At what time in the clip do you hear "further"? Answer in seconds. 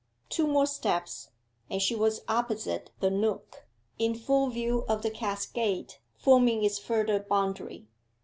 6.79-7.19